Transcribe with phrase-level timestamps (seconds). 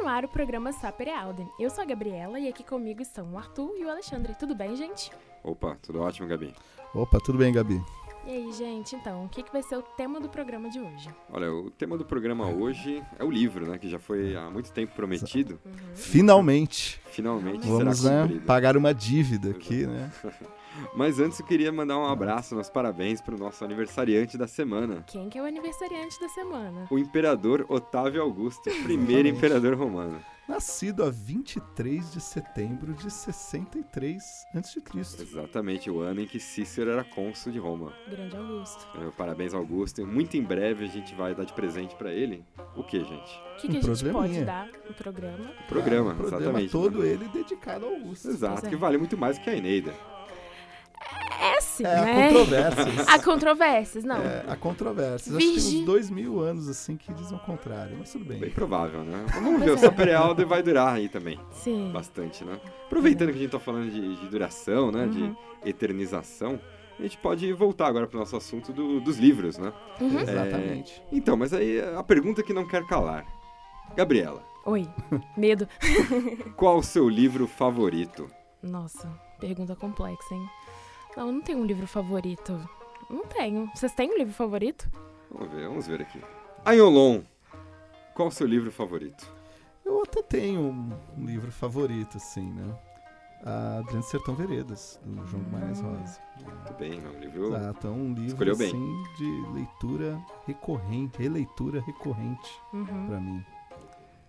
[0.00, 1.46] No ar o programa Saper e Alden.
[1.58, 4.34] Eu sou a Gabriela e aqui comigo estão o Arthur e o Alexandre.
[4.34, 5.12] Tudo bem, gente?
[5.44, 6.54] Opa, tudo ótimo, Gabi.
[6.94, 7.84] Opa, tudo bem, Gabi?
[8.26, 11.08] E aí, gente, então, o que, que vai ser o tema do programa de hoje?
[11.30, 13.78] Olha, o tema do programa hoje é o livro, né?
[13.78, 15.58] Que já foi há muito tempo prometido.
[15.64, 15.72] Uhum.
[15.94, 17.00] Finalmente.
[17.06, 20.12] Finalmente Vamos será né, pagar uma dívida aqui, né?
[20.94, 25.04] Mas antes eu queria mandar um abraço, meus parabéns para o nosso aniversariante da semana.
[25.06, 26.86] Quem que é o aniversariante da semana?
[26.90, 30.20] O imperador Otávio Augusto, primeiro imperador romano.
[30.60, 34.22] Nascido a 23 de setembro de 63
[34.54, 35.22] a.C.
[35.22, 37.94] Exatamente o ano em que Cícero era cônsul de Roma.
[38.06, 38.86] Grande Augusto.
[38.94, 40.02] É, Parabéns, Augusto.
[40.02, 42.44] E Muito em breve a gente vai dar de presente para ele.
[42.76, 43.08] O que, gente?
[43.08, 45.50] O que, que Um a gente pode dar no programa?
[45.64, 46.72] O programa, O programa exatamente.
[46.72, 48.28] todo ele dedicado ao Augusto.
[48.28, 48.68] Exato, é.
[48.68, 49.94] que vale muito mais que a Eneida.
[51.40, 52.28] É sim, É, há né?
[52.28, 53.08] controvérsias.
[53.08, 54.16] Há controvérsias, não.
[54.16, 55.34] É, há controvérsias.
[55.34, 57.96] Acho que tem uns dois mil anos, assim, que dizem o contrário.
[57.98, 58.50] Mas tudo Bem bem.
[58.50, 59.24] provável, né?
[59.34, 61.40] Vamos ver, o Saper Alder vai durar aí também.
[61.52, 61.90] Sim.
[61.92, 62.60] Bastante, né?
[62.86, 65.04] Aproveitando que a gente tá falando de, de duração, né?
[65.04, 65.10] Uhum.
[65.10, 65.36] De
[65.70, 66.60] eternização,
[66.98, 69.72] a gente pode voltar agora pro nosso assunto do- dos livros, né?
[70.00, 70.20] Uhum.
[70.20, 71.02] Exatamente.
[71.10, 73.24] Então, mas aí a pergunta que não quer calar.
[73.96, 74.86] Gabriela, Oi,
[75.36, 75.66] medo.
[76.56, 78.28] qual o seu livro favorito?
[78.62, 79.08] Nossa,
[79.40, 80.46] pergunta complexa, hein?
[81.16, 82.68] Não, eu não tenho um livro favorito.
[83.08, 83.70] Não tenho.
[83.74, 84.88] Vocês têm um livro favorito?
[85.30, 86.20] Vamos ver, vamos ver aqui.
[86.64, 87.22] Aiolon,
[88.14, 89.30] qual o seu livro favorito?
[89.84, 92.78] Eu até tenho um, livro favorito, assim, né?
[93.44, 96.20] A Grande Sertão Veredas, do João Guimarães Rosa.
[96.44, 97.46] Muito bem, meu livro.
[97.56, 98.68] Exato, é um livro, Escolheu bem.
[98.68, 103.06] assim, de leitura recorrente, releitura recorrente Uhum.
[103.06, 103.44] pra mim.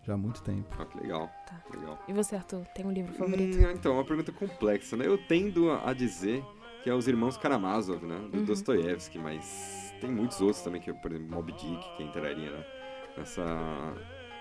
[0.04, 0.74] Já há muito tempo.
[0.80, 1.30] Ah, que legal.
[1.46, 1.62] Tá.
[1.78, 2.00] Legal.
[2.08, 3.58] E você, Arthur, tem um livro favorito?
[3.58, 5.06] Hum, então, uma pergunta complexa, né?
[5.06, 6.44] Eu tendo a a dizer
[6.84, 8.18] que é os irmãos Karamazov, né?
[8.32, 8.46] Do Uhum.
[8.46, 12.66] Dostoiévski, mas tem muitos outros também, que, por exemplo, Moby Dick, que entraria né?
[13.18, 13.94] nessa,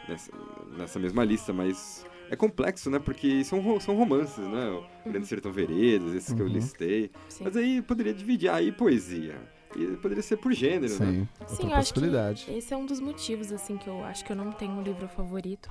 [0.08, 0.32] nessa,
[0.78, 2.98] nessa mesma lista, mas é complexo, né?
[2.98, 4.70] Porque são, são romances, né?
[5.06, 6.52] O Grande Sertão Veredas, esses que eu Uhum.
[6.52, 7.10] listei.
[7.28, 7.44] Sim.
[7.44, 9.36] Mas aí poderia dividir aí poesia.
[9.76, 11.06] E poderia ser por gênero, né?
[11.06, 12.46] Sim, outra Sim, eu acho que possibilidade.
[12.50, 15.06] esse é um dos motivos, assim, que eu acho que eu não tenho um livro
[15.08, 15.70] favorito.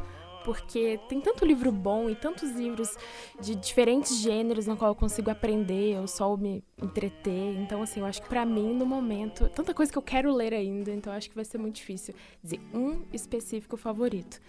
[0.50, 2.98] Porque tem tanto livro bom e tantos livros
[3.40, 7.56] de diferentes gêneros no qual eu consigo aprender, eu só me entreter.
[7.60, 10.52] Então, assim, eu acho que pra mim, no momento, tanta coisa que eu quero ler
[10.56, 14.42] ainda, então eu acho que vai ser muito difícil dizer um específico favorito.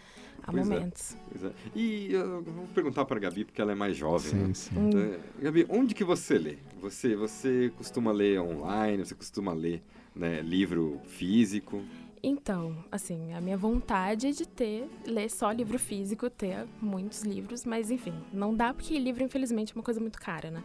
[0.42, 0.74] Há Pois é.
[0.74, 1.16] momentos.
[1.30, 1.54] Pois é.
[1.76, 4.46] E eu vou perguntar para a Gabi, porque ela é mais jovem, né?
[4.46, 4.78] Sim, sim.
[4.78, 4.90] Hum,
[5.38, 6.56] É, Gabi, onde que você lê?
[6.80, 9.04] Você, você costuma ler online?
[9.04, 9.82] Você costuma ler
[10.16, 11.82] né, livro físico?
[12.22, 17.64] Então, assim, a minha vontade é de ter, ler só livro físico, ter muitos livros,
[17.64, 20.62] mas enfim, não dá porque livro, infelizmente, é uma coisa muito cara, né?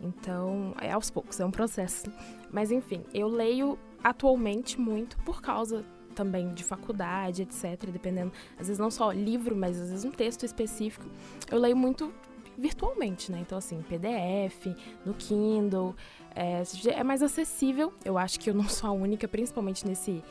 [0.00, 2.10] Então, é aos poucos, é um processo.
[2.50, 5.84] Mas enfim, eu leio atualmente muito por causa
[6.14, 10.44] também de faculdade, etc, dependendo, às vezes não só livro, mas às vezes um texto
[10.44, 11.04] específico.
[11.48, 12.12] Eu leio muito
[12.58, 13.38] virtualmente, né?
[13.40, 14.74] Então, assim, PDF,
[15.04, 15.94] no Kindle,
[16.34, 17.92] é, é mais acessível.
[18.04, 20.24] Eu acho que eu não sou a única, principalmente nesse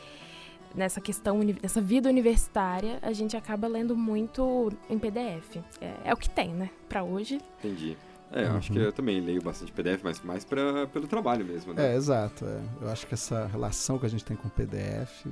[0.75, 5.58] nessa questão, nessa vida universitária, a gente acaba lendo muito em PDF.
[5.81, 6.69] É, é o que tem, né?
[6.90, 7.40] Pra hoje.
[7.59, 7.97] Entendi.
[8.31, 8.85] É, eu acho que Uhum.
[8.85, 11.94] eu também leio bastante PDF, mas mais pra, pelo trabalho mesmo, né?
[11.94, 12.44] É, exato.
[12.46, 12.59] é.
[12.81, 15.28] Eu acho que essa relação que a gente tem com o PDF,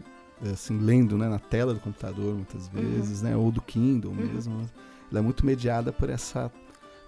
[0.52, 2.74] assim, lendo né, na tela do computador muitas Uhum.
[2.82, 4.18] vezes, né, ou do Kindle Uhum.
[4.18, 4.70] mesmo,
[5.12, 6.52] ela é muito mediada por essa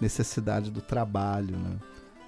[0.01, 1.77] necessidade do trabalho, né?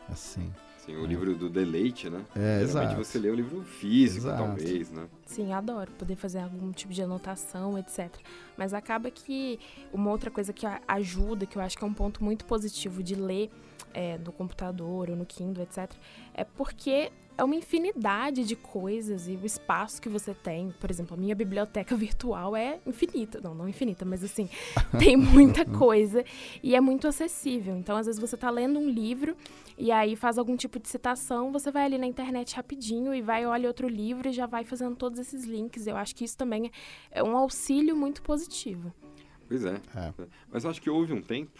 [0.10, 0.52] Assim.
[0.88, 2.24] Assim, o livro do deleite, né?
[2.34, 3.04] É, Geralmente exato.
[3.04, 4.38] você lê o livro físico, Exato.
[4.44, 5.08] talvez, né?
[5.26, 8.10] Sim, adoro poder fazer algum tipo de anotação, etc.
[8.58, 9.60] Mas acaba que
[9.92, 13.04] uma outra coisa que a- ajuda, que eu acho que é um ponto muito positivo
[13.04, 13.50] de ler
[13.94, 15.92] é, no computador ou no Kindle, etc.,
[16.34, 20.74] é porque é uma infinidade de coisas e o espaço que você tem.
[20.80, 23.40] Por exemplo, a minha biblioteca virtual é infinita.
[23.42, 24.50] Não, não infinita, mas assim,
[24.98, 26.26] tem muita coisa
[26.64, 27.78] e é muito acessível.
[27.78, 29.36] Então, às vezes, você está lendo um livro
[29.78, 33.46] e aí faz algum tipo de citação, você vai ali na internet rapidinho e vai,
[33.46, 35.86] olha outro livro e já vai fazendo todos esses links.
[35.86, 36.72] Eu acho que isso também
[37.12, 38.92] é um auxílio muito positivo.
[39.48, 39.80] Pois é.
[39.96, 40.14] É.
[40.52, 41.60] Mas eu acho que houve um tempo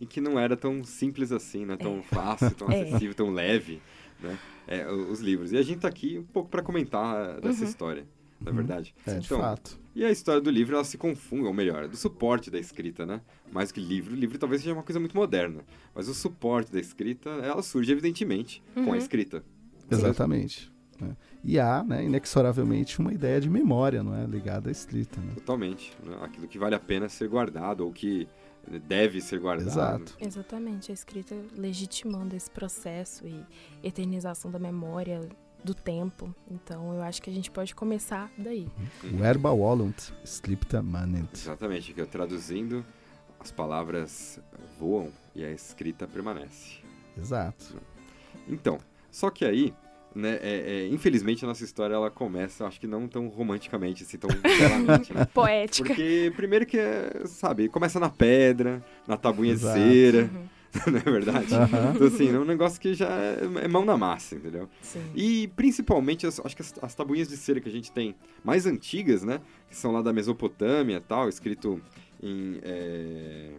[0.00, 1.76] em que não era tão simples assim, né?
[1.76, 2.82] Tão fácil, tão É.
[2.82, 3.82] acessível, tão leve,
[4.22, 4.38] né?
[4.66, 5.52] É, os livros.
[5.52, 7.68] E a gente tá aqui um pouco para comentar dessa Uhum.
[7.68, 8.06] história,
[8.40, 8.56] na Uhum.
[8.56, 8.94] verdade.
[9.06, 9.78] É, de Então, fato.
[9.94, 13.20] E a história do livro, ela se confunde, ou melhor, do suporte da escrita, né?
[13.50, 14.14] Mais que livro.
[14.14, 15.62] Livro talvez seja uma coisa muito moderna.
[15.94, 18.92] Mas o suporte da escrita, ela surge, evidentemente, com Uhum.
[18.92, 19.42] a escrita.
[19.90, 20.70] Exatamente.
[21.00, 21.16] né?
[21.44, 24.26] E há, né, inexoravelmente, uma ideia de memória, não é?
[24.26, 25.32] Ligada à escrita, né?
[25.36, 25.92] Totalmente.
[26.04, 26.16] Né?
[26.22, 28.26] Aquilo que vale a pena ser guardado, ou que
[28.86, 29.68] deve ser guardado.
[29.68, 30.16] Exato.
[30.20, 33.44] Exatamente, a escrita legitimando esse processo e
[33.82, 35.28] eternização da memória
[35.62, 36.34] do tempo.
[36.50, 38.68] Então eu acho que a gente pode começar daí.
[39.04, 41.32] O Erba Wallunt, Slipta Manent.
[41.32, 42.84] Exatamente, que eu traduzindo,
[43.40, 44.40] as palavras
[44.78, 46.78] voam e a escrita permanece.
[47.16, 47.80] Exato.
[48.46, 48.78] Então,
[49.10, 49.74] só que aí,
[50.14, 54.18] né, é, é, infelizmente a nossa história ela começa, acho que não tão romanticamente, assim,
[54.18, 54.30] tão
[55.14, 55.26] né?
[55.32, 55.86] Poética.
[55.88, 59.78] Porque primeiro que é, sabe, começa na pedra, na tabuinha Exato.
[59.78, 60.48] de cera, Uhum,
[60.92, 61.54] não é verdade?
[61.54, 61.92] Aham.
[61.94, 64.68] Então, assim, é um negócio que já é, é mão na massa, entendeu?
[64.82, 65.02] sim.
[65.14, 68.14] E principalmente, as- acho que as, as tabuinhas de cera que a gente tem
[68.44, 69.40] mais antigas, né?
[69.68, 71.80] Que são lá da Mesopotâmia e tal, escrito
[72.22, 72.58] em.
[72.62, 73.50] é,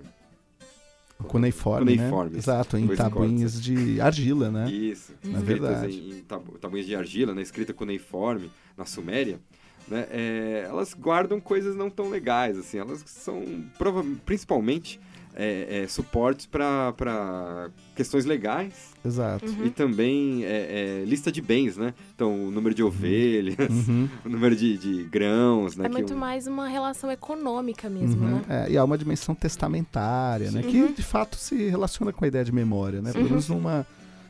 [1.28, 2.38] Cuneiforme, Cuneiforme, né?
[2.38, 4.70] Exato, em tabuinhas de argila, né?
[4.72, 5.14] Isso.
[5.24, 6.00] Na escritas verdade.
[6.00, 7.42] Em, em tabu- tabuinhas de argila, né?
[7.42, 9.40] Escrita cuneiforme, na Suméria.
[9.88, 10.06] Né?
[10.12, 12.78] é, elas guardam coisas não tão legais, assim.
[12.78, 13.44] Elas são,
[13.78, 15.00] prova principalmente,
[15.36, 19.46] é, é, suportes para questões legais Exato.
[19.46, 19.66] Uhum.
[19.66, 21.94] e também é, é, lista de bens, né?
[22.16, 24.10] Então, o número de ovelhas, Uhum.
[24.26, 25.86] o número de, de grãos, né?
[25.86, 28.32] É muito um- mais uma relação econômica mesmo, Uhum.
[28.36, 28.42] né?
[28.68, 30.62] É, e há uma dimensão testamentária, né?
[30.64, 30.92] Que Uhum.
[30.94, 33.12] de fato se relaciona com a ideia de memória, né?
[33.12, 33.30] Pelo Uhum.
[33.30, 33.86] menos numa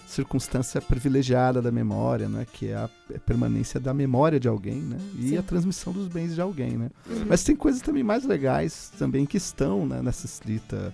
[0.09, 2.45] circunstância privilegiada da memória, né?
[2.51, 2.89] Que é a
[3.25, 4.97] permanência da memória de alguém, né?
[5.17, 5.37] E Sim.
[5.37, 6.89] a transmissão dos bens de alguém, né?
[7.09, 7.25] Uhum.
[7.27, 10.93] Mas tem coisas também mais legais também que estão né, nessa escrita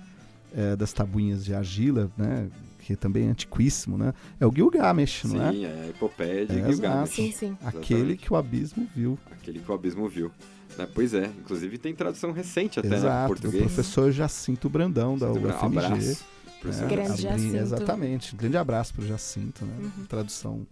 [0.55, 2.49] é, das tabuinhas de argila, né?
[2.79, 4.13] Que também é antiquíssimo, né?
[4.39, 5.51] É o Gilgamesh, não é?
[5.51, 7.09] Sim, é a epopeia de É, Gilgamesh.
[7.09, 7.57] Sim, sim.
[7.63, 8.17] Aquele Exatamente.
[8.17, 9.17] que o abismo viu.
[9.31, 10.29] Aquele que o abismo viu.
[10.77, 10.87] Né?
[10.93, 12.97] Pois é, inclusive tem tradução recente até, né?
[12.97, 13.63] Exato, do português.
[13.63, 16.17] professor Jacinto Brandão, da Sinto um UFMG.
[16.65, 16.87] Professor.
[16.87, 16.95] né?
[16.95, 17.57] Grande Abri- Jacinto.
[17.57, 18.35] Exatamente.
[18.35, 19.75] Um grande abraço pro Jacinto, né?
[19.79, 20.05] Uhum.
[20.05, 20.67] Tradução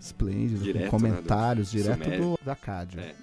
[0.00, 3.00] esplêndida, Direto, com né, comentários do direto do, da Cádio.
[3.00, 3.14] É.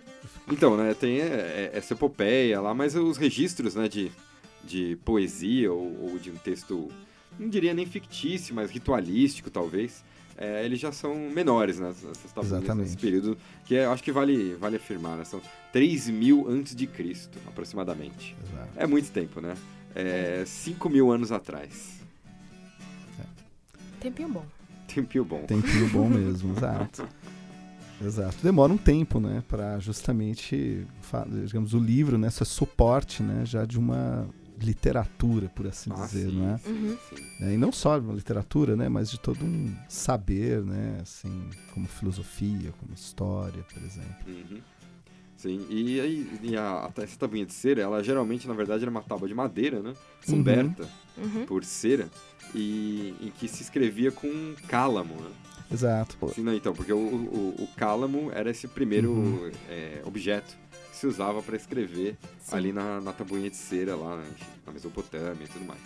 [0.50, 4.12] Então, né, tem é, é, essa epopeia lá, mas os registros, né, de,
[4.64, 6.90] de poesia ou, ou de um texto,
[7.40, 10.04] não diria nem fictício, mas ritualístico, talvez,
[10.38, 12.86] é, eles já são menores, né, essas tabuinhas Exatamente.
[12.90, 15.40] nesse período, que é, eu acho que vale, vale afirmar, né, são
[15.72, 18.36] 3 mil antes de Cristo, aproximadamente.
[18.44, 18.70] Exato.
[18.76, 19.56] É muito tempo, né?
[19.96, 22.01] É 5 mil anos atrás.
[24.02, 24.46] Tempinho bom.
[24.88, 25.46] Tempinho bom.
[25.46, 27.08] Tempinho bom mesmo, exato.
[28.04, 28.38] Exato.
[28.42, 30.86] Demora um tempo, né, para justamente,
[31.46, 34.28] digamos, o livro, né, ser suporte, né, já de uma
[34.60, 36.58] literatura, por assim Ah, dizer, sim, não é?
[36.58, 36.98] sim, Uhum.
[37.10, 37.46] sim.
[37.46, 41.88] É, E não só uma literatura, né, mas de todo um saber, né, assim, como
[41.88, 44.16] filosofia, como história, por exemplo.
[44.28, 44.62] Uhum.
[45.42, 48.92] Sim, e aí e a, a- essa tabuinha de cera, ela geralmente, na verdade, era
[48.92, 49.94] uma tábua de madeira, né?
[50.22, 50.38] Sim.
[50.38, 51.46] Coberta Uhum.
[51.46, 52.10] por cera,
[52.56, 55.30] e em que se escrevia com cálamo, né?
[55.72, 56.16] Exato.
[56.34, 59.52] Sim, não, então, porque o, o, o cálamo era esse primeiro Uhum.
[59.70, 60.56] é, objeto
[60.92, 62.56] que se usava para escrever Sim.
[62.56, 64.26] ali na, na tabuinha de cera, lá né,
[64.66, 65.80] na Mesopotâmia e tudo mais.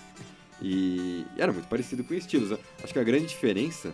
[0.62, 2.58] E, era muito parecido com o estilos.
[2.84, 3.94] Acho que a grande diferença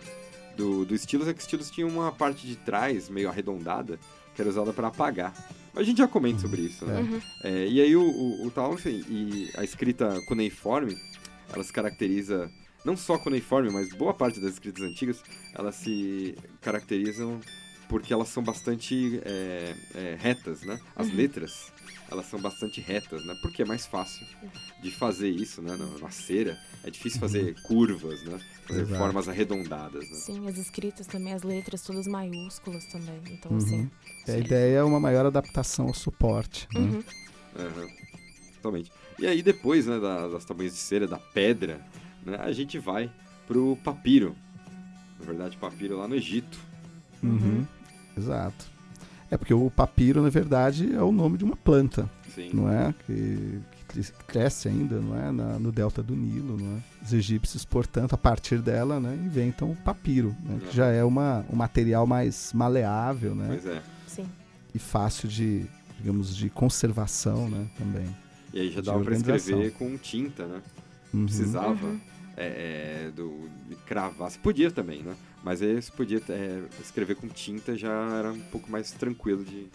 [0.56, 3.98] do, do estilos é que o estilos tinha uma parte de trás meio arredondada
[4.34, 5.34] que era usada para apagar.
[5.74, 7.00] Mas a gente já comenta sobre isso, né?
[7.00, 7.20] Uhum.
[7.44, 10.96] É, e aí o, o, o e a escrita cuneiforme,
[11.52, 12.50] ela se caracteriza,
[12.84, 15.22] não só cuneiforme, mas boa parte das escritas antigas,
[15.54, 17.40] elas se caracterizam
[17.92, 20.80] porque elas são bastante é, é, retas, né?
[20.96, 21.14] As Uhum.
[21.16, 21.70] letras,
[22.10, 23.36] elas são bastante retas, né?
[23.42, 24.26] Porque é mais fácil
[24.82, 25.76] de fazer isso, né?
[25.76, 28.40] Na, na cera, é difícil fazer curvas, né?
[28.66, 28.96] Fazer Exato.
[28.98, 30.16] formas arredondadas, né?
[30.16, 33.20] Sim, as escritas também, as letras todas maiúsculas também.
[33.30, 33.58] Então, Uhum.
[33.58, 33.90] assim.
[34.26, 36.66] A ideia é uma maior adaptação ao suporte.
[36.72, 36.80] né?
[36.80, 37.88] Uhum.
[38.54, 38.90] Totalmente.
[39.18, 41.84] E aí depois, né, da- das tabuinhas de cera, da pedra,
[42.24, 43.10] né, a gente vai
[43.46, 44.34] pro papiro.
[45.20, 46.58] Na verdade, papiro lá no Egito.
[47.22, 47.64] Uhum.
[48.16, 48.70] Exato.
[49.30, 52.50] É porque o papiro, na verdade, é o nome de uma planta, Sim.
[52.52, 52.94] não é?
[53.06, 55.32] Que, que cresce ainda, não é?
[55.32, 56.80] Na- no delta do Nilo, não é?
[57.02, 61.44] Os egípcios, portanto, a partir dela, né, inventam o papiro, né, que já é uma,
[61.50, 63.46] um material mais maleável, né?
[63.48, 63.82] Pois é.
[64.06, 64.26] Sim.
[64.74, 65.64] E fácil de,
[65.98, 68.06] digamos, de conservação, né, também.
[68.52, 69.36] E aí já dava pra organização.
[69.62, 70.60] escrever com tinta, né?
[71.14, 71.24] Uhum.
[71.24, 72.00] Precisava Uhum.
[72.36, 74.30] É, é, do, de cravar.
[74.30, 75.14] Você podia também, né?
[75.42, 79.66] Mas aí você podia é, escrever com tinta, já era um pouco mais tranquilo de,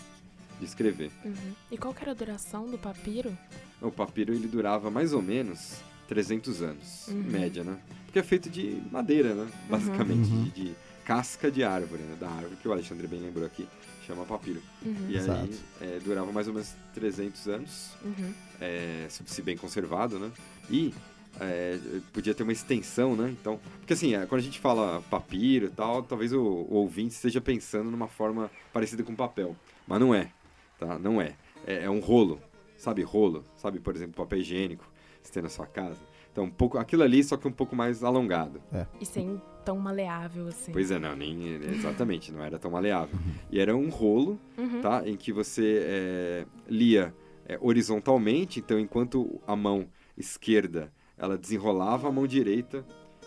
[0.59, 1.11] de escrever.
[1.25, 1.33] Uhum.
[1.71, 3.37] E qual que era a duração do papiro?
[3.81, 5.75] O papiro ele durava mais ou menos
[6.07, 7.19] 300 anos, Uhum.
[7.19, 7.77] em média, né?
[8.05, 9.47] Porque é feito de madeira, né?
[9.69, 10.43] Basicamente, Uhum.
[10.45, 12.15] de, de casca de árvore, né?
[12.19, 13.67] Da árvore que o Alexandre bem lembrou aqui,
[14.07, 14.61] chama papiro.
[14.85, 14.95] Uhum.
[15.09, 18.33] E aí é, durava mais ou menos 300 anos, Uhum.
[18.61, 20.31] é, se se bem conservado, né?
[20.69, 20.93] E
[21.41, 21.77] é,
[22.13, 23.29] podia ter uma extensão, né?
[23.39, 27.13] Então, porque assim, é, quando a gente fala papiro e tal, talvez o, o ouvinte
[27.13, 29.55] esteja pensando numa forma parecida com papel,
[29.87, 30.31] mas não é,
[30.79, 30.97] tá?
[30.99, 31.35] Não é.
[31.65, 32.39] É, é um rolo,
[32.77, 33.43] sabe rolo?
[33.57, 34.83] Sabe, por exemplo, papel higiênico
[35.21, 35.99] que você tem na sua casa?
[36.31, 38.61] Então, um pouco, aquilo ali, só que um pouco mais alongado.
[39.01, 40.71] E sem tão maleável assim.
[40.71, 43.17] Pois é, não, nem exatamente, não era tão maleável.
[43.51, 44.79] E era um rolo, Uhum.
[44.81, 45.01] tá?
[45.05, 47.13] Em que você é, lia
[47.47, 52.83] é, horizontalmente, então enquanto a mão esquerda ela desenrolava, a mão direita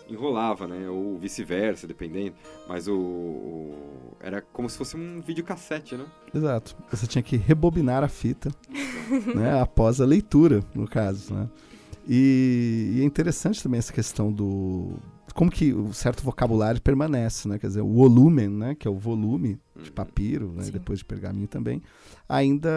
[0.09, 0.89] enrolava, né?
[0.89, 2.35] Ou vice-versa, dependendo.
[2.67, 6.05] Mas o, o- era como se fosse um videocassete, né?
[6.33, 6.75] Exato.
[6.89, 8.49] Você tinha que rebobinar a fita,
[9.35, 11.49] né, após a leitura, no caso, né?
[12.07, 14.93] E, e é interessante também essa questão do
[15.33, 17.57] como que o certo vocabulário permanece, né?
[17.57, 19.95] Quer dizer, o volumen, né, que é o volume de Uhum.
[19.95, 21.81] papiro, né, depois de pergaminho também,
[22.27, 22.69] ainda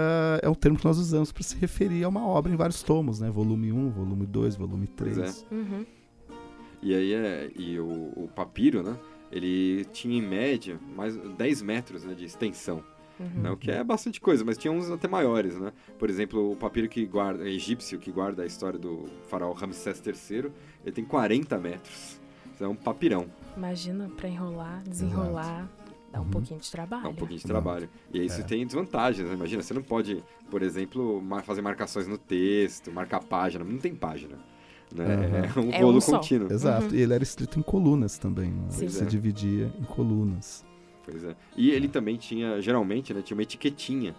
[0.43, 3.21] é o termo que nós usamos para se referir a uma obra em vários tomos,
[3.21, 3.31] né?
[3.31, 5.47] Volume 1, volume 2, volume Pois 3.
[5.51, 5.87] Uhum.
[6.83, 8.97] E aí é, e o, o papiro, né?
[9.33, 12.83] Ele tinha em média mais 10 metros né, de extensão.
[13.19, 13.43] Uhum.
[13.43, 15.73] né, o que é bastante coisa, mas tinha uns até maiores, né?
[16.01, 20.51] Por exemplo, o papiro que guarda, egípcio que guarda a história do faraó Ramsés III,
[20.85, 22.21] ele tem 40 metros.
[22.53, 25.69] Isso é um papirão, Imagina pra enrolar, desenrolar,
[26.15, 26.31] dá um Uhum.
[26.31, 27.03] pouquinho de trabalho.
[27.03, 27.89] dá um pouquinho de trabalho.
[28.13, 28.45] E aí isso É.
[28.45, 29.35] tem desvantagens, né?
[29.35, 34.37] Imagina, você não pode, por exemplo, fazer marcações no texto, marcar página, não tem página.
[34.95, 35.05] Né?
[35.57, 36.53] É um É rolo um contínuo.
[36.53, 36.87] Exato.
[36.87, 36.95] Uhum.
[36.95, 38.67] E ele era escrito em colunas também, né?
[38.71, 38.89] Sim.
[38.89, 39.07] Você é.
[39.07, 40.65] dividia em colunas.
[41.05, 41.35] Pois é.
[41.57, 44.15] E ele também tinha, geralmente, né, tinha uma etiquetinha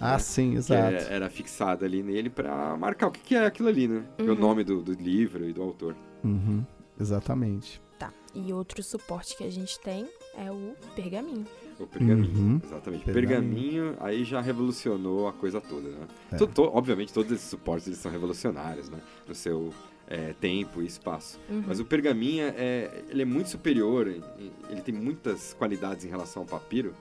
[0.00, 0.18] Ah, É.
[0.18, 0.80] sim, que exato.
[0.94, 4.04] era, era fixada ali nele pra marcar o que, que é aquilo ali, né?
[4.18, 4.38] E O Uhum.
[4.38, 5.94] nome do, do livro e do autor.
[6.24, 6.64] Uhum,
[7.00, 7.80] exatamente.
[7.98, 8.12] Tá.
[8.34, 11.46] E outro suporte que a gente tem é o pergaminho.
[11.78, 12.60] O pergaminho, Uhum.
[12.62, 13.04] exatamente.
[13.04, 13.52] Pergaminho.
[13.92, 13.96] Pergaminho.
[14.00, 16.06] aí já revolucionou a coisa toda, né?
[16.30, 16.36] É.
[16.36, 19.00] To- to- obviamente, todos esses suportes eles são revolucionários, né?
[19.26, 19.72] No seu
[20.08, 21.40] é, tempo e espaço.
[21.48, 21.64] Uhum.
[21.66, 26.46] Mas o pergaminho, é, ele é muito superior, ele tem muitas qualidades em relação ao
[26.48, 26.92] papiro,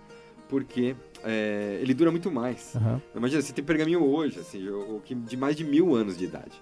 [0.47, 2.73] porque é, ele dura muito mais.
[2.75, 3.01] Aham.
[3.15, 4.65] Imagina, você tem pergaminho hoje, assim,
[5.25, 6.61] de mais de mil anos de idade.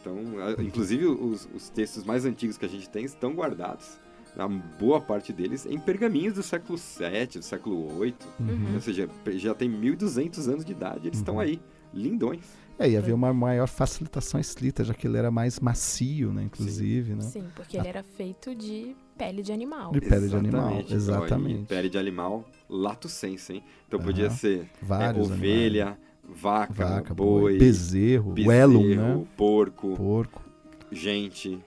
[0.00, 0.16] Então,
[0.58, 3.98] inclusive, os, os textos mais antigos que a gente tem estão guardados,
[4.36, 8.14] a boa parte deles, em pergaminhos do século VII, do século VIII.
[8.40, 8.74] Uhum.
[8.74, 11.40] Ou seja, já tem 1.200 anos de idade, eles estão Uhum.
[11.40, 11.60] aí,
[11.92, 12.44] lindões.
[12.76, 16.42] É, e havia uma maior facilitação escrita, já que ele era mais macio, né?
[16.42, 17.22] Inclusive, né?
[17.22, 19.92] Sim, porque ele era feito de pele de animal.
[19.92, 20.92] De pele de animal, Exatamente.
[20.92, 21.62] Ó, exatamente.
[21.62, 23.62] E pele de animal, lato senso, hein?
[23.86, 24.34] Então podia Aham.
[24.36, 25.96] ser é, Vários ovelha,
[26.28, 26.94] vaca, animais.
[27.02, 28.82] Vaca, boi, boi, bezerro, bezerro,
[29.18, 29.24] né?
[29.36, 30.43] porco, Porco.
[30.94, 31.58] Gente.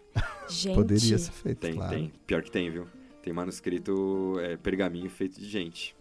[0.50, 1.94] Gente, Poderia ser feito, Tem, claro.
[1.94, 2.12] tem.
[2.26, 2.88] Pior que tem, viu?
[3.22, 5.96] Tem manuscrito é, pergaminho feito de gente.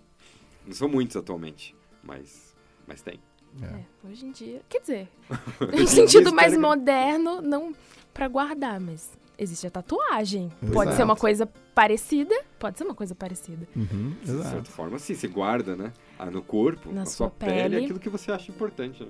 [0.64, 2.54] Não são muitos atualmente, mas,
[2.86, 3.20] mas tem.
[3.60, 3.66] É.
[3.66, 4.62] É, hoje em dia.
[4.68, 5.08] Quer dizer,
[5.60, 7.74] no em sentido mais espero moderno, não
[8.12, 10.50] pra guardar, mas existe a tatuagem.
[10.60, 10.96] Pode Exato.
[10.96, 13.66] ser uma coisa parecida, pode ser uma coisa parecida.
[13.74, 15.92] Uhum, que, De certa forma, sim, você guarda, né?
[16.18, 17.76] Ah, no corpo, Na na, sua sua pele, pele.
[17.84, 19.04] aquilo que você acha importante.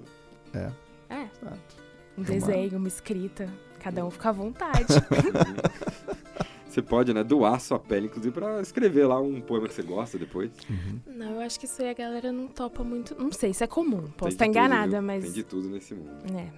[0.52, 0.73] Né?
[1.08, 1.76] É, É, exato.
[2.18, 3.52] um desenho, uma escrita,
[3.87, 4.87] cada um fica à vontade.
[6.69, 10.19] Você pode, né, doar sua pele, inclusive, pra escrever lá um poema que você gosta
[10.19, 10.50] depois.
[10.69, 10.99] Uhum.
[11.07, 13.14] não, eu acho que isso aí a galera não topa muito.
[13.19, 14.02] Não sei, isso é comum.
[14.16, 15.02] Posso estar tudo, enganada, viu?
[15.02, 15.25] mas.
[15.25, 16.11] Tem de tudo nesse mundo.
[16.37, 16.50] É.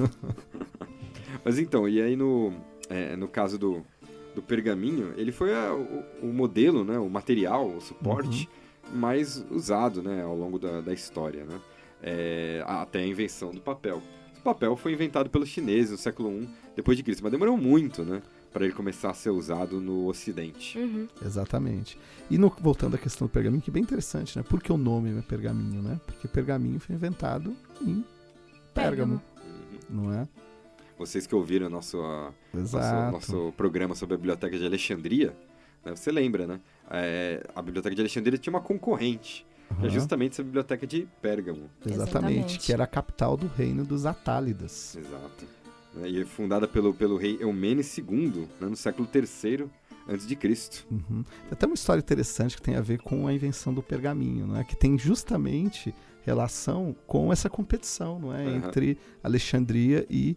[1.44, 2.54] Mas então, e aí no,
[2.88, 3.84] é, no caso do,
[4.34, 8.48] do pergaminho, ele foi a- o, o modelo, né, o material, o suporte
[8.94, 11.60] mais usado né, ao longo da, da história, né?
[12.02, 14.00] É, até a invenção do papel.
[14.46, 18.04] O papel foi inventado pelos chineses no século I depois de Cristo, mas demorou muito,
[18.04, 18.22] né,
[18.52, 20.78] para ele começar a ser usado no Ocidente.
[20.78, 21.08] Uhum.
[21.20, 21.98] Exatamente.
[22.30, 24.44] E no- voltando à questão do pergaminho, que é bem interessante, né?
[24.48, 26.00] Por que o nome é pergaminho, né?
[26.06, 28.04] Porque pergaminho foi inventado em
[28.72, 29.20] Pérgamo,
[29.90, 30.04] Uhum.
[30.04, 30.28] não é?
[30.96, 31.96] Vocês que ouviram nosso,
[32.54, 32.76] nosso,
[33.10, 35.36] nosso programa sobre a Biblioteca de Alexandria,
[35.84, 36.60] né, você lembra, né?
[36.88, 39.44] É, a Biblioteca de Alexandria tinha uma concorrente,
[39.80, 41.70] que é justamente essa Biblioteca de Pérgamo.
[41.84, 42.58] Exatamente, Exatamente.
[42.58, 44.96] que era a capital do reino dos Atálidas.
[44.96, 45.46] Exato.
[45.94, 49.68] Né, E é fundada pelo, pelo rei Eumenes II, né, no século III
[50.08, 50.86] antes de Cristo.
[50.90, 51.22] Uhum.
[51.22, 54.64] Tem até uma história interessante que tem a ver com a invenção do pergaminho, né?
[54.64, 58.44] que tem justamente relação com essa competição não é?
[58.44, 58.56] Aham.
[58.56, 60.36] entre Alexandria e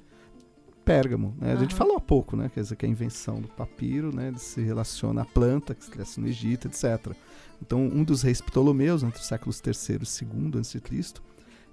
[0.84, 1.36] Pérgamo.
[1.40, 1.54] Né?
[1.54, 2.50] A gente falou pouco né?
[2.52, 4.30] Quer dizer, que a invenção do papiro né?
[4.30, 7.14] ele se relaciona à planta que cresce no Egito, etc.
[7.62, 10.82] Então, um dos reis Ptolomeus, entre os séculos III e II a.C.,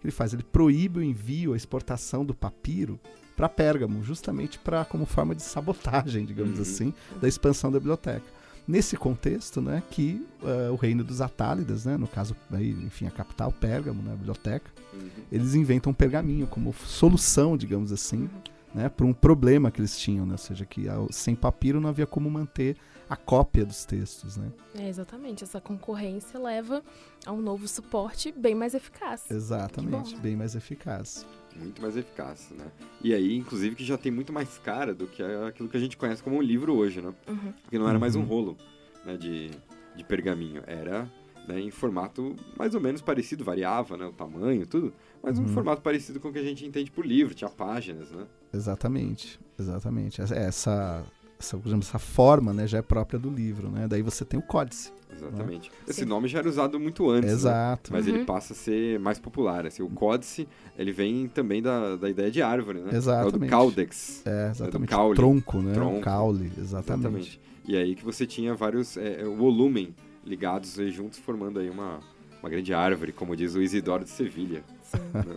[0.05, 0.35] ele faz?
[0.35, 3.00] Ele proíbe o envio, a exportação do papiro
[3.35, 6.62] para Pérgamo, justamente para como forma de sabotagem, digamos Uhum.
[6.62, 8.25] assim, da expansão da biblioteca.
[8.69, 13.11] Nesse contexto, né, que eh, o reino dos Atálidas, né, no caso, aí, enfim, a
[13.11, 15.09] capital Pérgamo, né, a biblioteca, Uhum.
[15.33, 18.28] eles inventam um pergaminho como solução, digamos assim,
[18.76, 22.06] né, para um problema que eles tinham, né, ou seja, que sem papiro não havia
[22.06, 22.76] como manter
[23.09, 24.50] a cópia dos textos, né?
[24.78, 25.45] É, exatamente.
[25.45, 26.83] Essa concorrência leva
[27.25, 29.30] a um novo suporte bem mais eficaz.
[29.30, 30.21] Exatamente, bom.
[30.21, 31.25] bem mais eficaz.
[31.54, 32.66] Muito mais eficaz, né?
[33.02, 35.97] E aí, inclusive, que já tem muito mais cara do que aquilo que a gente
[35.97, 37.14] conhece como um livro hoje, né?
[37.28, 37.52] Uhum.
[37.62, 38.26] Porque não era mais um Uhum.
[38.26, 38.56] rolo.
[39.04, 39.50] né, de,
[39.95, 40.64] de pergaminho.
[40.66, 41.09] Era
[41.47, 44.92] né, em formato mais ou menos parecido, variava né, o tamanho, tudo,
[45.26, 45.49] mas um Uhum.
[45.49, 48.25] formato parecido com o que a gente entende por livro, tinha páginas, né?
[48.54, 50.23] Exatamente, exatamente.
[50.23, 51.04] Essa, essa,
[51.38, 53.88] essa, forma né, já é própria do livro, né?
[53.88, 54.92] Daí você tem o códice.
[55.12, 55.71] Exatamente.
[55.88, 56.06] Esse Sim.
[56.06, 57.35] nome já era usado muito antes, né?
[57.37, 57.92] Exato.
[57.92, 58.14] mas Uhum.
[58.14, 59.66] ele passa a ser mais popular.
[59.66, 60.47] Assim, o códice,
[60.78, 62.85] ele vem também da, da ideia de árvore, né?
[62.85, 63.50] É o do Exatamente.
[63.50, 64.23] caudex.
[64.25, 64.90] É, exatamente.
[64.90, 65.12] caule.
[65.12, 65.75] O tronco, né?
[65.75, 65.99] Tronco.
[65.99, 67.00] O caule, exatamente.
[67.06, 67.40] Exatamente.
[67.66, 69.92] E aí que você tinha vários é, volumen
[70.25, 72.00] ligados aí juntos, formando aí uma,
[72.43, 74.62] uma grande árvore, como diz o Isidoro de Sevilha.
[75.12, 75.37] Né?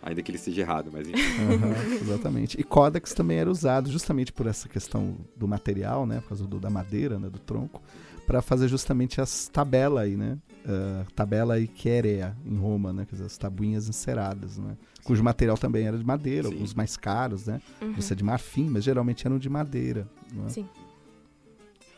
[0.00, 1.20] Ainda que ele esteja errado, mas enfim.
[1.42, 2.58] Aham, exatamente.
[2.58, 6.20] E códex também era usado justamente por essa questão do material, né?
[6.20, 7.28] Por causa do- da madeira, né?
[7.28, 7.82] Do tronco,
[8.24, 10.38] para fazer justamente as tabelas aí, né?
[10.64, 13.04] Ah, tabela e querea em Roma, né?
[13.06, 14.76] Quer dizer, as tabuinhas enceradas, né?
[15.02, 16.54] Cujo material também era de madeira, Sim.
[16.54, 17.60] alguns mais caros, né?
[17.82, 17.94] Uhum.
[17.98, 20.08] Isso é de marfim, mas geralmente eram de madeira.
[20.32, 20.48] Não é?
[20.48, 20.68] Sim.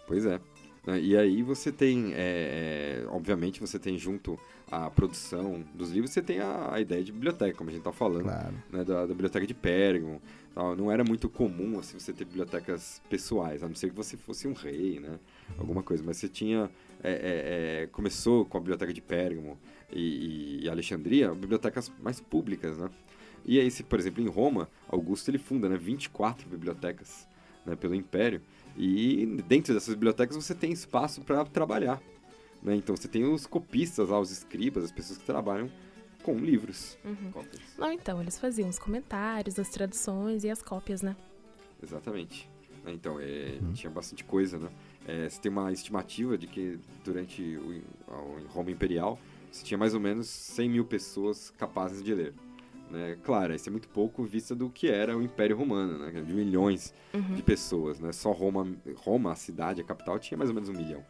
[0.07, 0.41] Pois é.
[0.87, 4.39] Né, E aí você tem, é, é, obviamente, você tem junto
[4.71, 7.93] à produção dos livros, você tem a, a ideia de biblioteca, como a gente tá
[7.93, 8.55] falando, Claro.
[8.71, 10.21] né, da, da biblioteca de Pérgamo.
[10.55, 10.75] tal.
[10.77, 14.47] Não era muito comum assim, você ter bibliotecas pessoais, a não ser que você fosse
[14.49, 15.19] um rei, né?
[15.59, 16.03] Alguma coisa.
[16.07, 16.71] Mas você tinha.
[17.03, 19.59] é, é, é, começou com a biblioteca de Pérgamo
[19.93, 22.89] e, e Alexandria, bibliotecas mais públicas, né?
[23.45, 27.27] E aí, se, por exemplo, em Roma, Augusto ele funda né, 24 bibliotecas
[27.67, 28.41] né, pelo Império.
[28.77, 32.01] E dentro dessas bibliotecas você tem espaço para trabalhar.
[32.63, 32.77] Né?
[32.77, 35.71] Então você tem os copistas lá, os escribas, as pessoas que trabalham
[36.23, 36.99] com livros.
[37.05, 37.31] Uhum.
[37.33, 37.63] Cópias.
[37.79, 41.17] Não, então, eles faziam os comentários, as traduções e as cópias, né?
[41.83, 42.49] Exatamente.
[42.85, 43.73] Né, Então, é, Uhum.
[43.73, 44.69] tinha bastante coisa, né?
[45.07, 49.19] É, você tem uma estimativa de que durante o, o Roma Imperial
[49.51, 52.35] você tinha mais ou menos 100 mil pessoas capazes de ler.
[52.91, 53.17] Né?
[53.23, 56.11] Claro, isso é muito pouco vista do que era o Império Romano, né?
[56.23, 57.35] De milhões Uhum.
[57.37, 58.11] de pessoas, né?
[58.13, 61.05] Só Roma, Roma, a cidade, a capital, tinha mais ou menos um milhão.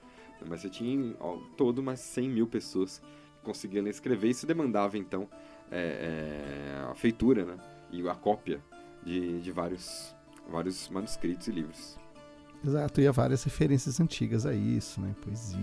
[0.48, 2.98] Mas você tinha ao todo mais 100 mil pessoas
[3.38, 4.28] que conseguiam e escrever.
[4.28, 5.28] Isso demandava, então,
[5.70, 7.56] é, é, a feitura, né?
[7.90, 8.60] E a cópia
[9.04, 10.14] de, de vários,
[10.50, 11.98] vários manuscritos e livros.
[12.64, 15.14] Exato, e há várias referências antigas a isso, né?
[15.22, 15.58] Poesia,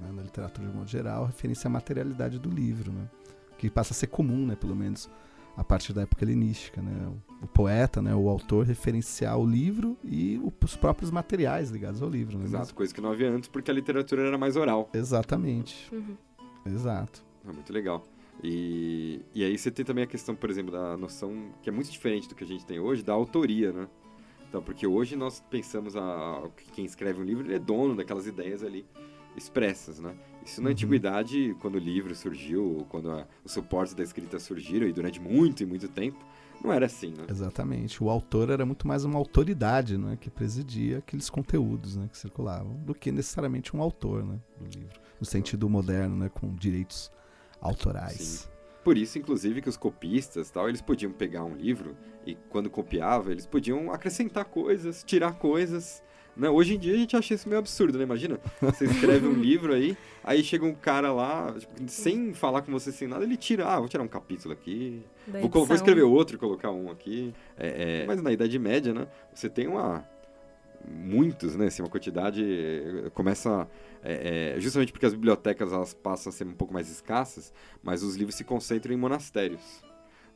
[0.00, 0.10] né?
[0.12, 3.08] na literatura de modo geral, referência à materialidade do livro, né?
[3.56, 4.56] Que passa a ser comum, né?
[4.56, 5.08] Pelo menos
[5.56, 7.12] a partir da época helenística, né?
[7.42, 8.14] O poeta, né?
[8.14, 12.44] O autor referenciar o livro e os próprios materiais ligados ao livro, né?
[12.44, 14.90] Exato, coisa que não havia antes porque a literatura era mais oral.
[14.92, 16.16] Exatamente, Uhum.
[16.66, 17.24] exato.
[17.48, 18.04] É muito legal.
[18.42, 21.90] E, e aí você tem também a questão, por exemplo, da noção que é muito
[21.90, 23.88] diferente do que a gente tem hoje, da autoria, né?
[24.48, 28.26] Então, porque hoje nós pensamos a, que quem escreve um livro ele é dono daquelas
[28.26, 28.84] ideias ali
[29.36, 30.14] expressas, né?
[30.44, 30.72] Isso na Uhum.
[30.72, 35.62] antiguidade, quando o livro surgiu, quando a- os suportes da escrita surgiram, e durante muito
[35.62, 36.18] e muito tempo,
[36.62, 37.24] não era assim, né?
[37.28, 38.02] Exatamente.
[38.02, 40.16] O autor era muito mais uma autoridade, né?
[40.20, 42.08] Que presidia aqueles conteúdos, né?
[42.10, 44.38] Que circulavam, do que necessariamente um autor, né?
[44.58, 45.00] Do livro.
[45.18, 46.28] No sentido moderno, né?
[46.28, 47.10] Com direitos
[47.60, 48.20] autorais.
[48.20, 48.48] Sim.
[48.84, 53.32] Por isso, inclusive, que os copistas tal, eles podiam pegar um livro e quando copiava,
[53.32, 56.02] eles podiam acrescentar coisas, tirar coisas.
[56.36, 56.48] Né?
[56.48, 58.04] Hoje em dia a gente acha isso meio absurdo, né?
[58.04, 62.72] Imagina, você escreve um livro aí, aí chega um cara lá, tipo, sem falar com
[62.72, 66.36] você, sem nada, ele tira, ah, vou tirar um capítulo aqui, vou, vou escrever outro
[66.36, 67.32] e colocar um aqui.
[67.56, 70.04] É, é, Mas na Idade Média, né, você tem uma
[70.86, 72.44] muitos, né, assim, uma quantidade
[73.14, 73.66] começa
[74.02, 78.02] é, é, justamente porque as bibliotecas elas passam a ser um pouco mais escassas, mas
[78.02, 79.82] os livros se concentram em monastérios,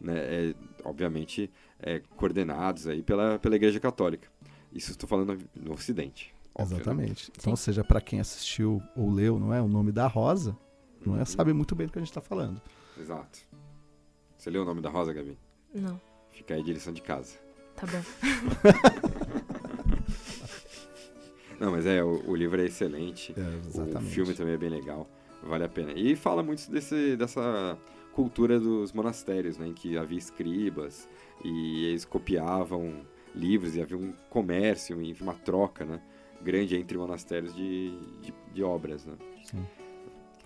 [0.00, 4.28] né, é, obviamente é, coordenados aí pela, pela Igreja Católica.
[4.72, 6.34] Isso estou falando no Ocidente.
[6.54, 6.82] óbvio, né?
[6.82, 7.32] Exatamente.
[7.38, 10.56] Então, ou seja, para quem assistiu ou leu, não é, o nome da Rosa,
[11.04, 11.26] não é, Uhum.
[11.26, 12.60] sabe muito bem do que a gente está falando.
[13.00, 13.38] Exato.
[14.36, 15.38] Você leu o nome da Rosa, Gabi?
[15.74, 16.00] Não,
[16.30, 17.36] Fica aí de lição de casa.
[17.76, 18.02] tá bom.
[21.60, 23.34] Não, mas é, o, o livro é excelente.
[23.36, 23.96] É, exatamente.
[23.96, 25.08] O filme também é bem legal,
[25.42, 25.92] vale a pena.
[25.92, 27.76] E fala muito desse, dessa
[28.12, 31.08] cultura dos monastérios, né, em que havia escribas
[31.44, 33.04] e eles copiavam
[33.38, 36.00] livros e havia um comércio, enfim, uma troca, né,
[36.42, 39.14] grande entre monastérios de, de, de obras, né.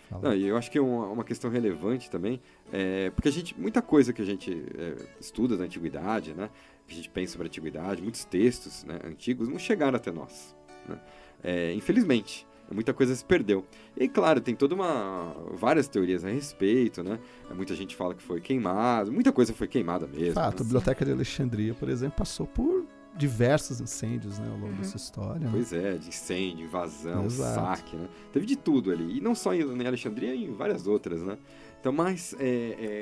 [0.09, 0.23] Fala.
[0.23, 4.13] Não, eu acho que uma, uma questão relevante também, é, porque a gente, muita coisa
[4.13, 6.51] que a gente é, estuda da antiguidade, né,
[6.87, 10.55] que a gente pensa sobre a antiguidade, muitos textos né, antigos não chegaram até nós,
[10.87, 11.01] né,
[11.43, 12.47] é, infelizmente.
[12.73, 13.65] Muita coisa se perdeu.
[13.97, 15.35] E claro, tem toda uma.
[15.55, 17.19] várias teorias a respeito, né?
[17.55, 20.35] Muita gente fala que foi queimado, muita coisa foi queimada mesmo.
[20.35, 20.65] Fato, a né?
[20.65, 24.77] Biblioteca de Alexandria, por exemplo, passou por diversos incêndios né, ao longo Uhum.
[24.79, 25.41] dessa história.
[25.41, 25.49] né?
[25.53, 27.55] Pois é, de incêndio, invasão, Exato.
[27.55, 28.09] saque, né?
[28.33, 29.19] Teve de tudo ali.
[29.19, 31.37] E não só em em Alexandria, em várias outras, né?
[31.79, 32.47] Então, mas é,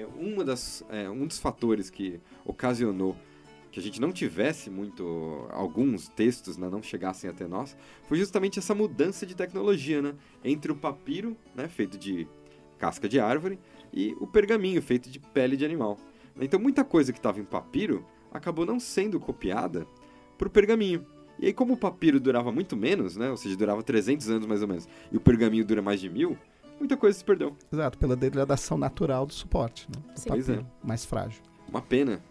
[0.02, 3.14] é, uma das, é, um dos fatores que ocasionou
[3.70, 8.58] que a gente não tivesse muito alguns textos né, não chegassem até nós foi justamente
[8.58, 12.26] essa mudança de tecnologia né, entre o papiro né, feito de
[12.78, 13.58] casca de árvore
[13.92, 15.98] e o pergaminho feito de pele de animal
[16.40, 19.86] então muita coisa que estava em papiro acabou não sendo copiada
[20.36, 21.06] para o pergaminho
[21.38, 24.62] e aí como o papiro durava muito menos né ou seja durava 300 anos mais
[24.62, 26.36] ou menos e o pergaminho dura mais de mil
[26.78, 30.02] muita coisa se perdeu Exato, pela degradação natural do suporte, né?
[30.14, 30.28] Do Sim.
[30.30, 30.54] Pois é.
[30.54, 31.42] papiro, mais frágil.
[31.68, 32.22] uma pena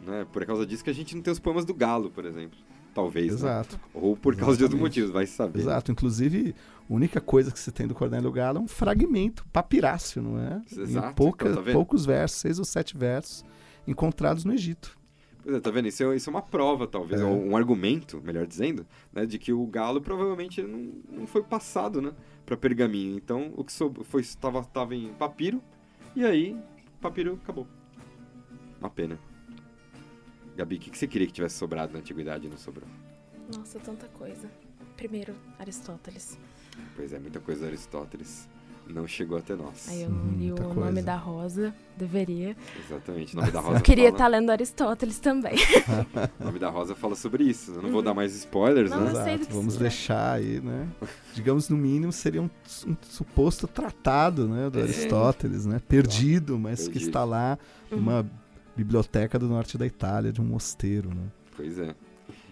[0.00, 2.58] né por causa disso que a gente não tem os poemas do galo por exemplo
[2.94, 3.34] talvez né?
[3.34, 3.78] Exato.
[3.92, 4.82] Ou por causa de outros Exatamente.
[4.82, 5.58] motivos, vai saber.
[5.60, 5.92] Exato.
[5.92, 6.54] Inclusive,
[6.88, 10.62] a única coisa que você tem do Cornélio Galo é um fragmento papiráceo, não é?
[10.74, 13.44] Exato, Em pouca, então, tá poucos versos, seis ou sete versos,
[13.86, 14.96] encontrados no Egito.
[15.42, 15.88] Pois é, tá vendo?
[15.88, 17.24] Isso é, isso é uma prova, talvez, É.
[17.26, 22.00] ou um argumento, melhor dizendo, né, de que o galo provavelmente não, não foi passado,
[22.00, 22.12] né,
[22.46, 23.14] para pergaminho.
[23.14, 25.62] Então, o que sob- foi estava tava em papiro
[26.16, 26.56] e aí
[26.98, 27.66] papiro acabou.
[28.80, 29.18] Uma pena.
[30.56, 32.88] Gabi, o que, que você queria que tivesse sobrado na antiguidade e não sobrou?
[33.56, 34.50] Nossa, tanta coisa.
[34.96, 36.38] Primeiro, Aristóteles.
[36.94, 38.48] Pois é, muita coisa do Aristóteles
[38.88, 39.88] não chegou até nós.
[39.88, 41.02] Aí eu não Hum, li o muita nome coisa.
[41.02, 42.56] da Rosa, deveria.
[42.88, 45.54] Exatamente, o nome da Rosa Eu queria estar lendo Aristóteles também.
[46.40, 47.72] o nome da Rosa fala sobre isso.
[47.72, 49.10] Eu não vou dar mais spoilers, Não, né?
[49.12, 49.46] sei do Exato.
[49.48, 50.88] que Vamos deixar aí, né?
[51.34, 52.48] Digamos, no mínimo, seria um,
[52.86, 54.82] um suposto tratado né, do É.
[54.84, 55.80] Aristóteles, né?
[55.88, 57.06] Perdido, mas que Perdido.
[57.08, 57.58] está lá
[57.90, 58.24] numa
[58.76, 61.22] biblioteca do norte da Itália, de um mosteiro, né?
[61.56, 61.94] Pois é.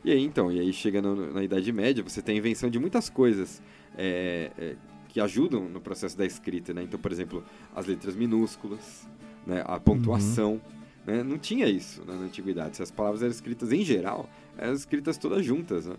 [0.04, 2.78] E aí, então, e aí chega no- na Idade Média, você tem a invenção de
[2.78, 3.62] muitas coisas
[3.96, 4.76] é, é,
[5.08, 6.82] que ajudam no processo da escrita, né?
[6.82, 9.08] Então, por exemplo, as letras minúsculas,
[9.46, 9.62] né?
[9.66, 10.60] a pontuação,
[11.06, 11.22] né?
[11.22, 12.76] Não tinha isso né, na Antiguidade.
[12.76, 15.96] Se as palavras eram escritas em geral, eram escritas todas juntas, né?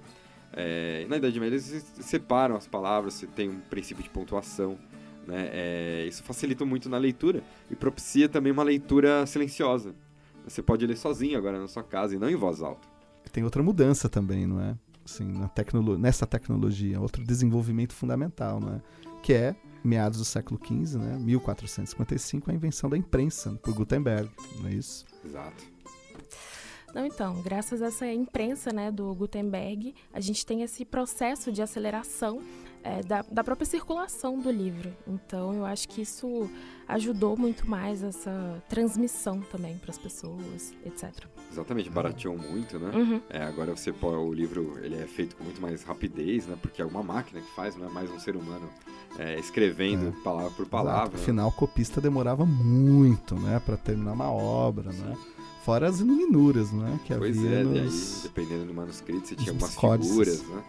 [0.54, 4.78] É, na Idade Média, eles separam as palavras, você tem um princípio de pontuação,
[5.28, 5.50] né?
[5.52, 9.94] É, isso facilita muito na leitura e propicia também uma leitura silenciosa.
[10.48, 12.88] Você pode ler sozinho agora na sua casa e não em voz alta.
[13.32, 14.78] Tem outra mudança também, não é?
[15.04, 18.82] Assim, na tecnolo nessa tecnologia, outro desenvolvimento fundamental, não é?
[19.22, 21.18] Que é, meados do século XV, né?
[21.20, 24.30] 1455, a invenção da imprensa por Gutenberg,
[24.60, 25.06] não é isso?
[25.24, 25.76] Exato.
[26.94, 31.62] Não, então, graças a essa imprensa né, do Gutenberg, a gente tem esse processo de
[31.62, 32.42] aceleração
[32.86, 34.94] é, da, da própria circulação do livro.
[35.08, 36.48] Então, eu acho que isso
[36.88, 41.26] ajudou muito mais essa transmissão também para as pessoas, etc.
[41.52, 42.92] Exatamente, barateou muito, né?
[42.96, 43.22] Uhum.
[43.28, 46.56] É, agora você o livro ele é feito com muito mais rapidez, né?
[46.62, 48.70] Porque é uma máquina que faz, não é mais um ser humano
[49.18, 50.24] é, escrevendo É.
[50.24, 50.70] palavra por Exato.
[50.70, 51.18] palavra.
[51.18, 51.24] né?
[51.24, 53.60] Afinal, o copista demorava muito, né?
[53.66, 55.18] Para terminar uma obra, né?
[55.64, 57.00] Fora as iluminuras, né?
[57.06, 58.22] Que Pois havia é, e aí, nos...
[58.22, 60.12] dependendo do manuscrito, você tinha nos algumas códices.
[60.12, 60.64] figuras, né?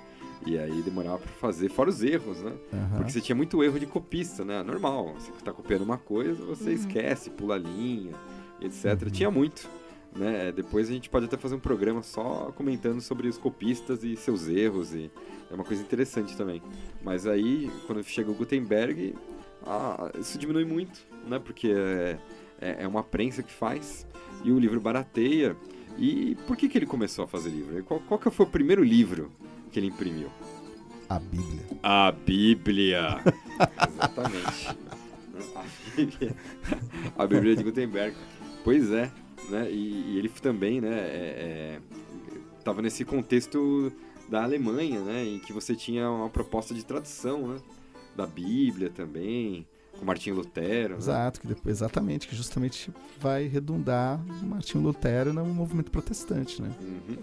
[0.46, 2.52] E aí demorava pra fazer, fora os erros, né?
[2.72, 2.96] Aham.
[2.98, 4.62] Porque você tinha muito erro de copista, né?
[4.62, 6.74] Normal, você tá copiando uma coisa, você Uhum.
[6.76, 8.12] esquece, pula a linha,
[8.60, 9.02] etc.
[9.02, 9.10] Uhum.
[9.10, 9.68] Tinha muito.
[10.14, 10.50] Né?
[10.52, 14.48] Depois a gente pode até fazer um programa só comentando sobre os copistas e seus
[14.48, 15.10] erros, e
[15.50, 16.62] é uma coisa interessante também.
[17.02, 19.14] Mas aí, quando chega o Gutenberg,
[19.66, 21.38] ah, isso diminui muito, né?
[21.38, 22.18] Porque é,
[22.60, 24.06] é é uma prensa que faz,
[24.44, 25.56] e o livro barateia.
[25.98, 27.82] E por que, que ele começou a fazer livro?
[27.84, 29.30] Qual, qual que foi o primeiro livro
[29.70, 30.30] que ele imprimiu?
[31.08, 31.62] A Bíblia.
[31.82, 33.22] A Bíblia.
[33.88, 34.76] Exatamente.
[35.54, 35.64] A
[35.96, 36.36] Bíblia.
[37.16, 38.16] A Bíblia de Gutenberg.
[38.64, 39.10] Pois é,
[39.48, 39.70] né?
[39.70, 40.90] E, e ele também, né?
[40.90, 41.00] É,
[41.38, 41.80] é,
[42.64, 43.92] tava nesse contexto
[44.28, 45.24] da Alemanha, né?
[45.24, 47.60] Em que você tinha uma proposta de tradução, né?
[48.16, 49.66] Da Bíblia também,
[49.98, 50.94] com Martinho Lutero.
[50.94, 50.98] Né?
[50.98, 56.74] Exato, que depois, exatamente, que justamente vai redundar Martinho Lutero no movimento protestante, né?
[56.80, 57.16] Uhum.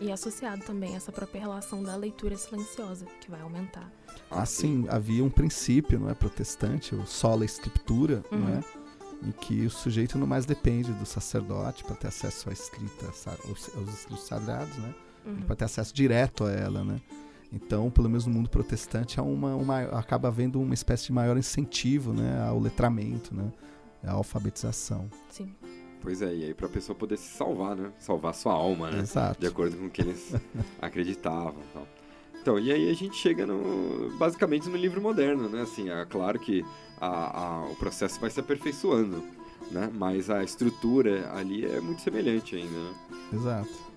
[0.00, 3.90] E associado também essa própria relação da leitura silenciosa, que vai aumentar.
[4.30, 8.58] Assim, havia um princípio, não é, protestante, o sola scriptura, não Uhum.
[8.58, 8.64] é?
[9.28, 13.06] Em que o sujeito não mais depende do sacerdote para ter acesso à escrita,
[13.46, 14.94] aos escritos sagrados, né?
[15.26, 15.42] Uhum.
[15.42, 17.00] Para ter acesso direto a ela, né?
[17.52, 21.36] Então, pelo menos no mundo protestante, há uma, uma, acaba havendo uma espécie de maior
[21.36, 23.50] incentivo, né, ao letramento, né,
[24.04, 25.08] à alfabetização.
[25.30, 25.54] Sim.
[26.00, 27.90] Pois é, e aí pra pessoa poder se salvar, né?
[27.98, 29.00] Salvar sua alma, né?
[29.00, 29.40] Exato.
[29.40, 30.34] de acordo com o que eles
[30.80, 31.88] acreditavam e tal.
[32.40, 35.62] Então, e aí a gente chega no, basicamente no livro moderno, né?
[35.62, 36.64] Assim, é claro que
[37.00, 39.22] a, a- o processo vai se aperfeiçoando,
[39.72, 39.90] né?
[39.92, 42.94] Mas a estrutura ali é muito semelhante ainda, né?
[43.34, 43.88] Exato.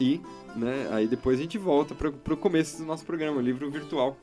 [0.00, 0.20] E,
[0.56, 4.16] né, aí depois a gente volta para o começo do nosso programa, o livro virtual.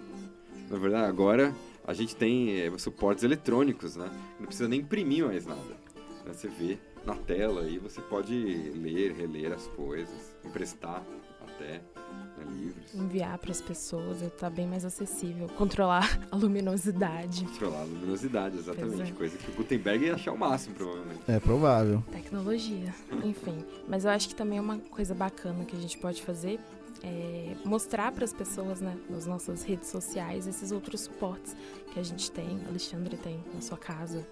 [0.69, 1.53] Na verdade, agora
[1.87, 4.11] a gente tem eh, suportes eletrônicos, né?
[4.39, 5.61] Não precisa nem imprimir mais nada.
[5.61, 6.33] né?
[6.33, 11.01] Você vê na tela e você pode ler, reler as coisas, emprestar
[11.41, 11.81] até.
[12.37, 12.93] né, livros.
[12.93, 15.47] Enviar para as pessoas, tá bem mais acessível.
[15.57, 17.45] Controlar a luminosidade.
[17.45, 19.11] Controlar a luminosidade, exatamente.
[19.11, 19.15] é.
[19.15, 21.21] Coisa que o Gutenberg ia achar o máximo, provavelmente.
[21.27, 22.03] É provável.
[22.11, 23.63] Tecnologia, enfim.
[23.87, 26.59] Mas eu acho que também é uma coisa bacana que a gente pode fazer
[27.03, 31.55] é mostrar para as pessoas, né, nas nossas redes sociais, esses outros suportes
[31.93, 32.59] que a gente tem.
[32.67, 34.25] Alexandre tem na sua casa.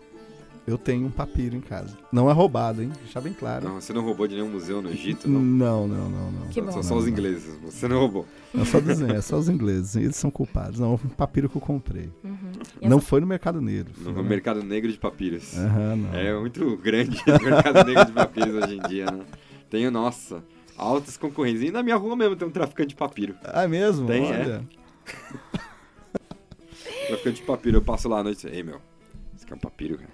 [0.67, 1.95] Eu tenho um papiro em casa.
[2.12, 2.91] Não é roubado, hein?
[3.04, 3.65] Deixar bem claro.
[3.69, 5.39] Não, você não roubou de nenhum museu no Egito, não?
[5.39, 6.47] Não, não, não, não.
[6.47, 6.71] Que bom.
[6.71, 7.12] São só Não, os não.
[7.12, 8.25] ingleses, você não roubou.
[8.51, 9.95] É só, dos, é só os ingleses.
[9.95, 10.80] Eles são culpados.
[10.80, 12.10] Não, um papiro que eu comprei.
[12.23, 12.38] Uhum.
[12.82, 13.93] Não essa- foi no Mercado Negro.
[13.93, 15.54] foi No mercado negro de papiros.
[15.54, 16.15] Não.
[16.15, 19.23] É muito grande o mercado negro de papiros hoje em dia, né?
[19.69, 20.43] Tenho, nossa,
[20.77, 21.63] altas concorrências.
[21.69, 23.35] E na minha rua mesmo tem um traficante de papiro.
[23.43, 24.07] Ah, é mesmo?
[24.07, 24.39] Tem, é.
[24.39, 24.67] Olha.
[27.07, 28.81] Traficante de papiro, eu passo lá à noite e ei, meu,
[29.35, 30.11] você quer um papiro, cara?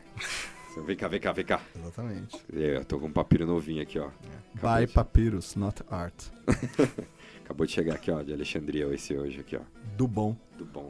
[0.85, 1.61] Vem cá, vem cá, vem cá.
[1.75, 2.37] Exatamente.
[2.51, 4.07] Eu tô com um papiro novinho aqui, ó.
[4.55, 6.15] Acabou Buy de- papyrus, not art.
[7.43, 9.61] Acabou de chegar aqui, ó, de Alexandria, esse hoje aqui, ó.
[9.97, 10.35] Do bom.
[10.57, 10.89] Do bom.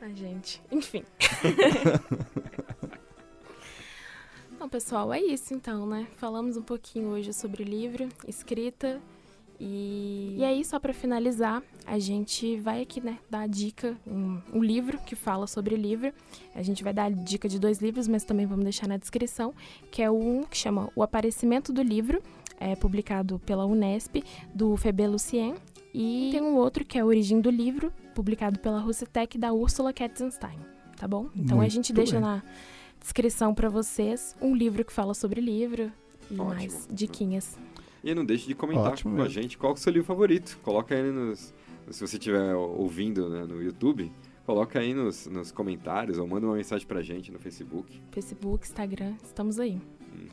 [0.00, 0.60] Ai, gente.
[0.72, 1.04] Enfim.
[4.62, 6.06] Bom, pessoal, é isso então, né?
[6.18, 9.00] Falamos um pouquinho hoje sobre livro, escrita.
[9.58, 14.40] E, e aí, só para finalizar, a gente vai aqui, né, dar a dica, um,
[14.54, 16.12] um livro que fala sobre livro.
[16.54, 19.52] A gente vai dar a dica de dois livros, mas também vamos deixar na descrição,
[19.90, 22.22] que é um que chama O Aparecimento do Livro,
[22.60, 24.22] é publicado pela Unesp,
[24.54, 25.56] do Febe Lucien.
[25.92, 29.92] E tem um outro que é A Origem do Livro, publicado pela Russitec, da Ursula
[29.92, 30.60] Katzenstein,
[30.96, 31.30] tá bom?
[31.34, 32.20] Então a Muito gente deixa bem.
[32.20, 32.44] na
[33.02, 35.90] descrição para vocês um livro que fala sobre livro
[36.30, 36.44] e Ótimo.
[36.44, 37.58] mais diquinhas.
[38.02, 40.58] E não deixe de comentar Ótimo com a gente qual é o seu livro favorito.
[40.62, 41.52] Coloca aí nos.
[41.90, 44.10] Se você estiver ouvindo né, no YouTube,
[44.46, 48.00] coloca aí nos, nos comentários ou manda uma mensagem pra gente no Facebook.
[48.12, 49.80] Facebook, Instagram, estamos aí.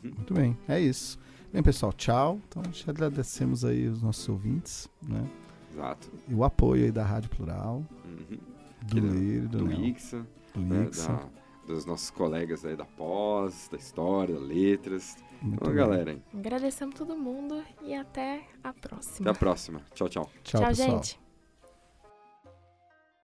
[0.02, 0.12] Uhum.
[0.16, 1.18] Muito bem, é isso.
[1.52, 2.40] Bem, pessoal, tchau.
[2.48, 5.24] Então, a gente agradecemos aí os nossos ouvintes, né?
[5.72, 6.08] Exato.
[6.28, 8.38] E o apoio aí da Rádio Plural, Uhum.
[8.86, 11.08] do Leiro, do, Do Ixa, do né, Ixa.
[11.08, 11.28] da-
[11.70, 15.16] dos nossos colegas aí da pós, da história, da letras.
[15.40, 15.76] Muito Então, bem.
[15.76, 16.22] galera, hein?
[16.34, 19.30] Agradecemos todo mundo e até a próxima.
[19.30, 19.80] até a próxima.
[19.94, 20.30] Tchau, tchau.
[20.44, 20.90] Tchau, Tchau pessoal.
[20.90, 21.29] gente.